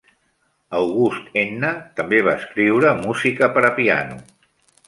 [0.77, 1.69] August Enna
[2.01, 4.19] també va escriure música per a piano.